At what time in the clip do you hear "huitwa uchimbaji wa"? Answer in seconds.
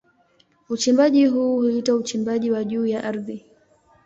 1.57-2.63